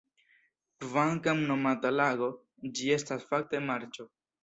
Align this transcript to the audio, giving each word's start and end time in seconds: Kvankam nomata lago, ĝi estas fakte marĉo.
Kvankam 0.85 1.45
nomata 1.53 1.93
lago, 1.99 2.33
ĝi 2.73 2.91
estas 2.99 3.33
fakte 3.33 3.67
marĉo. 3.71 4.13